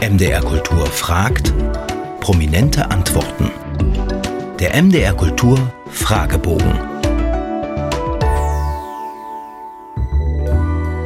MDR 0.00 0.40
Kultur 0.40 0.86
fragt, 0.86 1.52
prominente 2.20 2.88
Antworten. 2.88 3.50
Der 4.60 4.80
MDR 4.80 5.12
Kultur 5.12 5.58
Fragebogen. 5.90 6.72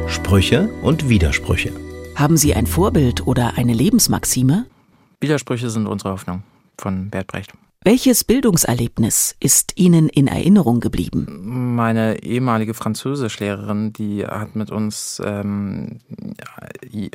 Sprüche 0.07 0.69
und 0.83 1.09
Widersprüche. 1.09 1.73
Haben 2.15 2.37
Sie 2.37 2.53
ein 2.53 2.67
Vorbild 2.67 3.25
oder 3.25 3.57
eine 3.57 3.73
Lebensmaxime? 3.73 4.67
Widersprüche 5.19 5.71
sind 5.71 5.87
unsere 5.87 6.11
Hoffnung 6.11 6.43
von 6.77 7.09
Bert 7.09 7.25
Brecht. 7.25 7.51
Welches 7.85 8.23
Bildungserlebnis 8.23 9.35
ist 9.41 9.73
Ihnen 9.75 10.07
in 10.07 10.27
Erinnerung 10.27 10.79
geblieben? 10.79 11.75
Meine 11.75 12.23
ehemalige 12.23 12.73
Französischlehrerin, 12.73 13.91
die 13.91 14.25
hat 14.25 14.55
mit 14.55 14.71
uns 14.71 15.21
ähm, 15.25 15.99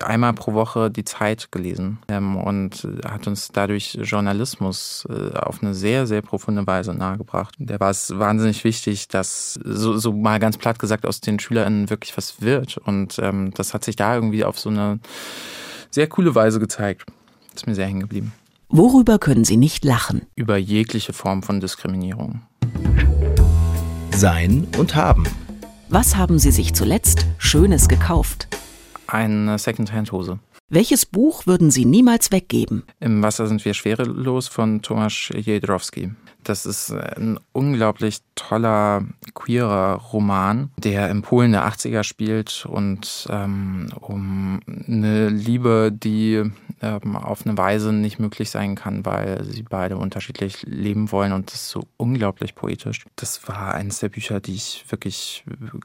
einmal 0.03 0.35
pro 0.35 0.53
Woche 0.53 0.91
die 0.91 1.05
Zeit 1.05 1.51
gelesen 1.53 2.01
ähm, 2.09 2.37
und 2.37 2.87
hat 3.07 3.27
uns 3.27 3.49
dadurch 3.51 3.99
Journalismus 4.03 5.09
äh, 5.09 5.39
auf 5.39 5.63
eine 5.63 5.75
sehr, 5.75 6.07
sehr 6.07 6.21
profunde 6.21 6.67
Weise 6.67 6.93
nahegebracht. 6.93 7.55
Der 7.59 7.81
war 7.81 7.91
es 7.91 8.19
wahnsinnig 8.19 8.63
wichtig, 8.65 9.09
dass 9.09 9.55
so, 9.65 9.97
so 9.97 10.13
mal 10.13 10.39
ganz 10.39 10.59
platt 10.59 10.79
gesagt 10.79 11.07
aus 11.07 11.23
den 11.23 11.41
SchülerInnen 11.41 11.89
wirklich 11.89 12.15
was 12.19 12.43
wird. 12.43 12.77
Und 12.77 13.19
ähm, 13.21 13.53
das 13.55 13.73
hat 13.73 13.85
sich 13.85 13.97
da 13.97 14.15
irgendwie 14.15 14.45
auf 14.45 14.59
so 14.59 14.69
eine 14.69 15.01
sehr 15.91 16.09
coole 16.09 16.35
Weise 16.35 16.61
gezeigt. 16.61 17.07
Ist 17.55 17.67
mir 17.67 17.75
sehr 17.75 17.87
hängen 17.87 18.01
geblieben. 18.01 18.35
Worüber 18.71 19.19
können 19.19 19.45
Sie 19.45 19.57
nicht 19.57 19.83
lachen? 19.87 20.27
Über 20.35 20.59
jegliche 20.59 21.15
Form 21.15 21.43
von 21.43 21.59
Diskriminierung. 21.59 22.43
Sein 24.15 24.69
und 24.77 24.95
haben. 24.95 25.25
Was 25.89 26.17
haben 26.17 26.39
Sie 26.39 26.51
sich 26.51 26.75
zuletzt 26.75 27.25
Schönes 27.39 27.89
gekauft? 27.89 28.47
Eine 29.07 29.59
Secondhand-Hose. 29.59 30.39
Welches 30.71 31.07
Buch 31.07 31.47
würden 31.47 31.71
Sie 31.71 31.87
niemals 31.87 32.31
weggeben? 32.31 32.83
Im 33.01 33.23
Wasser 33.23 33.47
sind 33.47 33.65
wir 33.65 33.73
schwerelos 33.73 34.49
von 34.49 34.83
Tomasz 34.83 35.31
Jedrowski. 35.35 36.11
Das 36.45 36.67
ist 36.67 36.93
ein 36.93 37.41
unglaublich 37.53 38.19
toller, 38.35 39.07
queerer 39.33 39.95
Roman, 39.95 40.71
der 40.77 41.09
in 41.09 41.23
Polen 41.23 41.53
der 41.53 41.67
80er 41.67 42.03
spielt 42.03 42.67
und 42.67 43.27
ähm, 43.31 43.89
um 43.99 44.61
eine 44.67 45.31
Liebe, 45.31 45.91
die 45.91 46.45
ähm, 46.83 47.17
auf 47.17 47.47
eine 47.47 47.57
Weise 47.57 47.95
nicht 47.95 48.19
möglich 48.19 48.51
sein 48.51 48.75
kann, 48.75 49.07
weil 49.07 49.45
sie 49.45 49.63
beide 49.63 49.97
unterschiedlich 49.97 50.65
leben 50.65 51.11
wollen 51.13 51.33
und 51.33 51.51
das 51.51 51.63
ist 51.63 51.71
so 51.71 51.85
unglaublich 51.97 52.55
poetisch. 52.55 53.07
Das 53.17 53.49
war 53.49 53.75
eines 53.75 54.01
der 54.01 54.11
Bücher, 54.11 54.41
die 54.41 54.55
ich 54.55 54.85
wirklich, 54.91 55.45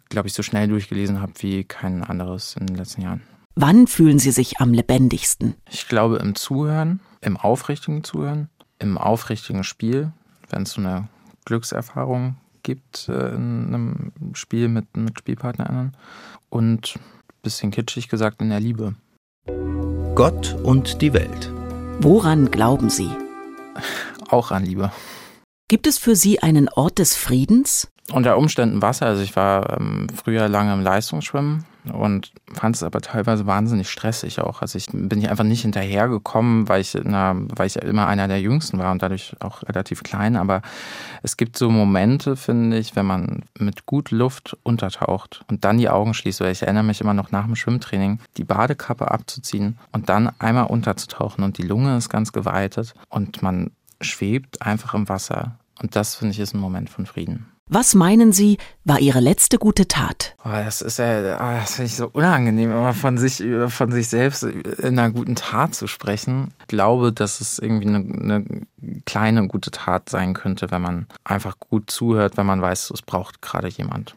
glaube 0.10 0.28
ich, 0.28 0.34
so 0.34 0.44
schnell 0.44 0.68
durchgelesen 0.68 1.22
habe 1.22 1.32
wie 1.40 1.64
kein 1.64 2.04
anderes 2.04 2.58
in 2.60 2.68
den 2.68 2.76
letzten 2.76 3.02
Jahren. 3.02 3.22
Wann 3.56 3.86
fühlen 3.86 4.18
Sie 4.18 4.32
sich 4.32 4.60
am 4.60 4.74
lebendigsten? 4.74 5.54
Ich 5.70 5.88
glaube 5.88 6.18
im 6.18 6.34
Zuhören, 6.34 7.02
im 7.22 7.38
aufrichtigen 7.38 8.04
Zuhören, 8.04 8.50
im 8.80 8.98
aufrichtigen 8.98 9.64
Spiel, 9.64 10.12
wenn 10.50 10.64
es 10.64 10.72
so 10.72 10.82
eine 10.82 11.08
Glückserfahrung 11.46 12.38
gibt 12.64 13.10
äh, 13.10 13.36
in 13.36 13.68
einem 13.68 14.12
Spiel 14.34 14.70
mit, 14.70 14.98
mit 14.98 15.20
SpielpartnerInnen 15.20 15.96
und 16.50 16.96
bisschen 17.44 17.70
kitschig 17.70 18.08
gesagt 18.08 18.42
in 18.42 18.50
der 18.50 18.60
Liebe. 18.60 18.96
Gott 20.16 20.56
und 20.64 21.02
die 21.02 21.14
Welt. 21.14 21.52
Woran 22.00 22.50
glauben 22.50 22.90
Sie? 22.90 23.10
Auch 24.30 24.50
an 24.50 24.66
Liebe. 24.66 24.92
Gibt 25.68 25.86
es 25.86 26.00
für 26.00 26.16
Sie 26.16 26.42
einen 26.42 26.70
Ort 26.70 26.98
des 26.98 27.16
Friedens? 27.16 27.88
Unter 28.12 28.38
Umständen 28.38 28.82
Wasser. 28.82 29.06
Also 29.06 29.22
ich 29.22 29.36
war 29.36 29.78
ähm, 29.80 30.08
früher 30.16 30.50
lange 30.50 30.74
im 30.74 30.82
Leistungsschwimmen 30.82 31.66
und 31.92 32.32
fand 32.54 32.76
es 32.76 32.84
aber 32.84 33.02
teilweise 33.02 33.46
wahnsinnig 33.46 33.90
stressig 33.90 34.40
auch. 34.40 34.62
Also 34.62 34.78
ich 34.78 34.88
bin 34.92 35.20
hier 35.20 35.32
einfach 35.32 35.44
nicht 35.44 35.64
hinterhergekommen, 35.64 36.70
weil 36.70 36.82
ich, 36.82 36.98
na, 37.04 37.36
weil 37.36 37.68
ich 37.68 37.76
immer 37.76 38.08
einer 38.08 38.28
der 38.28 38.40
Jüngsten 38.40 38.80
war 38.80 38.92
und 38.92 39.02
dadurch 39.02 39.36
auch 39.42 39.64
relativ 39.64 40.04
klein. 40.04 40.38
Aber 40.38 40.62
es 41.24 41.36
gibt 41.36 41.58
so 41.58 41.70
Momente, 41.70 42.36
finde 42.36 42.78
ich, 42.78 42.96
wenn 42.96 43.06
man 43.06 43.44
mit 43.60 43.86
gut 43.86 44.12
Luft 44.12 44.58
untertaucht 44.64 45.44
und 45.50 45.66
dann 45.66 45.78
die 45.78 45.90
Augen 45.90 46.14
schließt. 46.14 46.40
Weil 46.40 46.54
ich 46.54 46.62
erinnere 46.62 46.84
mich 46.84 47.02
immer 47.02 47.14
noch 47.14 47.32
nach 47.32 47.46
dem 47.46 47.56
Schwimmtraining, 47.56 48.20
die 48.38 48.46
Badekappe 48.46 49.12
abzuziehen 49.12 49.78
und 49.92 50.08
dann 50.08 50.32
einmal 50.40 50.68
unterzutauchen 50.68 51.44
und 51.44 51.58
die 51.58 51.64
Lunge 51.64 51.98
ist 51.98 52.10
ganz 52.10 52.32
geweitet 52.32 52.94
und 53.10 53.42
man 53.42 53.72
schwebt 54.00 54.62
einfach 54.62 54.94
im 54.94 55.10
Wasser. 55.10 55.58
Und 55.82 55.96
das, 55.96 56.16
finde 56.16 56.34
ich, 56.34 56.40
ist 56.40 56.54
ein 56.54 56.60
Moment 56.60 56.90
von 56.90 57.06
Frieden. 57.06 57.53
Was 57.70 57.96
meinen 57.96 58.34
Sie, 58.34 58.58
war 58.84 59.00
Ihre 59.00 59.22
letzte 59.22 59.58
gute 59.58 59.88
Tat? 59.88 60.36
Oh, 60.44 60.50
das 60.52 60.82
ist 60.82 61.00
ja, 61.00 61.38
oh, 61.38 61.60
das 61.62 61.76
finde 61.76 61.88
ich 61.88 61.96
so 61.96 62.10
unangenehm, 62.12 62.72
immer 62.72 62.94
von 62.94 63.18
sich, 63.18 63.42
von 63.70 63.92
sich 63.92 64.10
selbst 64.10 64.44
in 64.44 65.00
einer 65.00 65.12
guten 65.12 65.36
Tat 65.36 65.74
zu 65.74 65.88
sprechen. 65.88 66.54
Ich 66.62 66.68
glaube, 66.68 67.14
dass 67.14 67.40
es 67.40 67.60
irgendwie 67.60 67.88
eine, 67.88 67.98
eine 67.98 68.46
kleine 69.06 69.48
gute 69.48 69.72
Tat 69.72 70.10
sein 70.10 70.34
könnte, 70.34 70.72
wenn 70.72 70.82
man 70.82 71.08
einfach 71.24 71.56
gut 71.60 71.90
zuhört, 71.90 72.36
wenn 72.36 72.46
man 72.46 72.62
weiß, 72.62 72.92
es 72.92 73.02
braucht 73.02 73.42
gerade 73.42 73.70
jemand. 73.70 74.16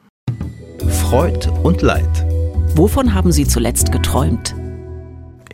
Freud 0.89 1.49
und 1.63 1.83
Leid. 1.83 2.27
Wovon 2.75 3.15
haben 3.15 3.31
Sie 3.31 3.47
zuletzt 3.47 3.93
geträumt? 3.93 4.55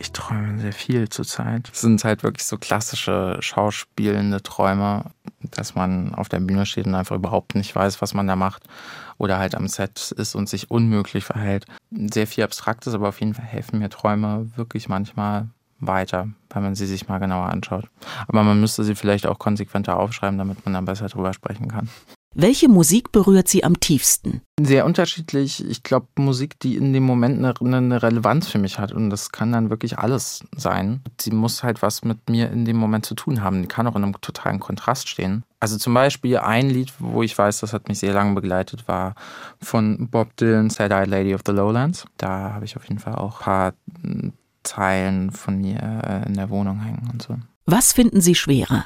Ich 0.03 0.11
träume 0.11 0.59
sehr 0.59 0.73
viel 0.73 1.07
zurzeit. 1.07 1.69
Es 1.71 1.79
sind 1.79 2.03
halt 2.03 2.23
wirklich 2.23 2.45
so 2.45 2.57
klassische 2.57 3.37
schauspielende 3.39 4.43
Träume, 4.43 5.05
dass 5.51 5.75
man 5.75 6.13
auf 6.13 6.27
der 6.27 6.41
Bühne 6.41 6.65
steht 6.65 6.87
und 6.87 6.93
einfach 6.93 7.15
überhaupt 7.15 7.55
nicht 7.55 7.73
weiß, 7.73 8.01
was 8.01 8.13
man 8.13 8.27
da 8.27 8.35
macht. 8.35 8.63
Oder 9.17 9.39
halt 9.39 9.55
am 9.55 9.69
Set 9.69 10.11
ist 10.11 10.35
und 10.35 10.49
sich 10.49 10.69
unmöglich 10.69 11.23
verhält. 11.23 11.67
Sehr 11.89 12.27
viel 12.27 12.43
Abstraktes, 12.43 12.93
aber 12.93 13.07
auf 13.07 13.21
jeden 13.21 13.33
Fall 13.33 13.45
helfen 13.45 13.79
mir 13.79 13.89
Träume 13.89 14.51
wirklich 14.57 14.89
manchmal 14.89 15.47
weiter, 15.79 16.27
wenn 16.49 16.63
man 16.63 16.75
sie 16.75 16.85
sich 16.85 17.07
mal 17.07 17.19
genauer 17.19 17.47
anschaut. 17.47 17.89
Aber 18.27 18.43
man 18.43 18.59
müsste 18.59 18.83
sie 18.83 18.95
vielleicht 18.95 19.25
auch 19.25 19.39
konsequenter 19.39 19.97
aufschreiben, 19.97 20.37
damit 20.37 20.65
man 20.65 20.73
dann 20.73 20.83
besser 20.83 21.07
drüber 21.07 21.33
sprechen 21.33 21.69
kann. 21.69 21.87
Welche 22.35 22.67
Musik 22.67 23.11
berührt 23.11 23.47
Sie 23.47 23.63
am 23.63 23.79
tiefsten? 23.79 24.41
Sehr 24.59 24.85
unterschiedlich. 24.85 25.63
Ich 25.69 25.83
glaube, 25.83 26.07
Musik, 26.17 26.59
die 26.59 26.77
in 26.77 26.91
dem 26.91 27.03
Moment 27.03 27.37
eine, 27.37 27.53
eine, 27.77 28.01
Relevanz 28.01 28.47
für 28.47 28.57
mich 28.57 28.79
hat. 28.79 28.91
Und 28.91 29.11
das 29.11 29.31
kann 29.31 29.51
dann 29.51 29.69
wirklich 29.69 29.99
alles 29.99 30.43
sein. 30.55 31.01
Sie 31.21 31.29
muss 31.29 31.61
halt 31.61 31.83
was 31.83 32.03
mit 32.03 32.29
mir 32.29 32.49
in 32.49 32.65
dem 32.65 32.77
Moment 32.77 33.05
zu 33.05 33.13
tun 33.13 33.43
haben. 33.43 33.61
Die 33.61 33.67
kann 33.67 33.85
auch 33.85 33.95
in 33.95 34.03
einem 34.03 34.19
totalen 34.19 34.59
Kontrast 34.59 35.09
stehen. 35.09 35.43
Also 35.59 35.77
zum 35.77 35.93
Beispiel 35.93 36.37
ein 36.37 36.71
Lied, 36.71 36.91
wo 36.97 37.21
ich 37.21 37.37
weiß, 37.37 37.59
das 37.59 37.71
hat 37.71 37.87
mich 37.87 37.99
sehr 37.99 38.13
lange 38.13 38.33
begleitet, 38.33 38.87
war 38.87 39.13
von 39.61 40.09
Bob 40.09 40.35
Dylan, 40.37 40.71
Sad-Eyed 40.71 41.07
Lady 41.07 41.35
of 41.35 41.41
the 41.45 41.51
Lowlands. 41.51 42.05
Da 42.17 42.53
habe 42.53 42.65
ich 42.65 42.75
auf 42.75 42.85
jeden 42.85 42.99
Fall 42.99 43.15
auch 43.15 43.41
ein 43.41 43.43
paar 43.43 43.73
Zeilen 44.63 45.31
von 45.31 45.61
mir 45.61 45.79
äh, 46.03 46.27
in 46.27 46.33
der 46.33 46.49
Wohnung 46.49 46.79
hängen 46.79 47.09
und 47.11 47.21
so. 47.21 47.35
Was 47.65 47.93
finden 47.93 48.21
Sie 48.21 48.35
schwerer? 48.35 48.85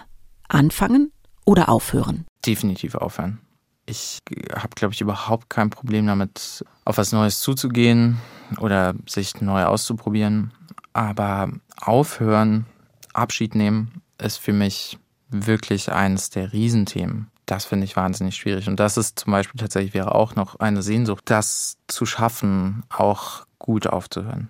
Anfangen 0.50 1.12
oder 1.46 1.69
aufhören? 1.69 2.25
Definitiv 2.47 2.96
aufhören. 2.96 3.40
Ich 3.85 4.19
habe, 4.53 4.69
glaube 4.75 4.94
ich, 4.94 5.02
überhaupt 5.02 5.50
kein 5.50 5.69
Problem 5.69 6.08
damit, 6.08 6.63
auf 6.85 6.97
was 6.97 7.12
Neues 7.12 7.40
zuzugehen 7.40 8.18
oder 8.59 8.96
sich 9.08 9.40
neu 9.41 9.63
auszuprobieren. 9.63 10.52
Aber 10.94 11.50
aufhören, 11.80 12.66
Abschied 13.13 13.56
nehmen, 13.56 14.02
ist 14.18 14.38
für 14.38 14.53
mich 14.53 14.97
wirklich 15.30 15.91
eines 15.91 16.30
der 16.30 16.53
Riesenthemen. 16.53 17.28
Das 17.46 17.66
finde 17.66 17.86
ich 17.86 17.96
wahnsinnig 17.96 18.36
schwierig. 18.36 18.68
Und 18.68 18.80
das 18.80 18.97
ist 18.97 19.19
zum 19.19 19.31
Beispiel 19.31 19.59
tatsächlich 19.59 19.94
wäre 19.94 20.13
auch 20.13 20.36
noch 20.36 20.59
eine 20.59 20.81
Sehnsucht, 20.81 21.24
das 21.25 21.78
zu 21.88 22.06
schaffen, 22.06 22.84
auch 22.90 23.46
gut 23.57 23.88
aufzuhören. 23.88 24.50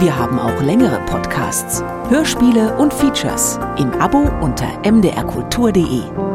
Wir 0.00 0.16
haben 0.16 0.38
auch 0.38 0.60
längere 0.62 1.00
Podcasts, 1.06 1.82
Hörspiele 2.08 2.76
und 2.76 2.92
Features 2.92 3.58
im 3.78 3.90
Abo 3.94 4.28
unter 4.40 4.68
mdrkultur.de. 4.88 6.27